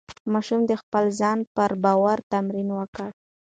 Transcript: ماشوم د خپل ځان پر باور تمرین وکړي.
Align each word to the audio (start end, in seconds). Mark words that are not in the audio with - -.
ماشوم 0.33 0.61
د 0.69 0.71
خپل 0.81 1.05
ځان 1.19 1.39
پر 1.55 1.71
باور 1.83 2.17
تمرین 2.31 2.69
وکړي. 2.73 3.09